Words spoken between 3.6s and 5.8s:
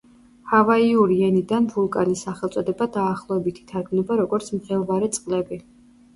ითარგმნება როგორც „მღელვარე წყლები“.